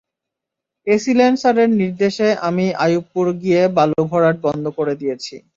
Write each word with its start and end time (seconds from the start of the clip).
AC 0.87 1.11
land 1.13 1.37
স্যারের 1.41 1.69
নির্দেশে 1.81 2.27
আমি 2.47 2.65
আইয়ুবপুর 2.83 3.25
গিয়ে 3.41 3.61
বালু 3.77 4.01
ভরাট 4.11 4.35
বন্ধ 4.45 4.63
করে 4.77 4.93
দিয়েছি। 5.01 5.35